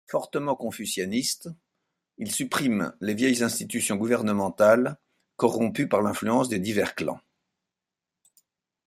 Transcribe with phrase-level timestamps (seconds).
[0.07, 1.49] Fortement confucianiste,
[2.17, 4.97] il supprime les vieilles institutions gouvernementales
[5.35, 7.19] corrompues par l'influence des divers clans.